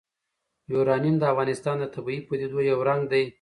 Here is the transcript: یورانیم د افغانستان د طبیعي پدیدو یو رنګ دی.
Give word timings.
یورانیم 0.73 1.15
د 1.19 1.23
افغانستان 1.33 1.75
د 1.79 1.85
طبیعي 1.95 2.21
پدیدو 2.27 2.59
یو 2.71 2.79
رنګ 2.89 3.01
دی. 3.11 3.23